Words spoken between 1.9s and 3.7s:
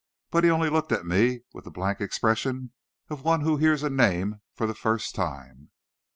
expression of one who